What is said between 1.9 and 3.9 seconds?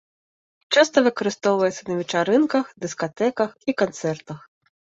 на вечарынках, дыскатэках і